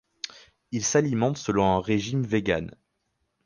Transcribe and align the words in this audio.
Il 0.71 0.83
s'alimente 0.83 1.37
selon 1.37 1.75
un 1.75 1.79
régime 1.79 2.23
vegan. 2.23 2.71